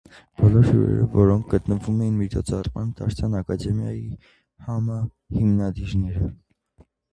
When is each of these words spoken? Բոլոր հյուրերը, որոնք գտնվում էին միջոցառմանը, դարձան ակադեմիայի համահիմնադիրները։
Բոլոր 0.39 0.63
հյուրերը, 0.69 1.03
որոնք 1.11 1.51
գտնվում 1.55 1.99
էին 2.05 2.15
միջոցառմանը, 2.21 2.95
դարձան 3.03 3.37
ակադեմիայի 3.43 4.03
համահիմնադիրները։ 4.71 6.35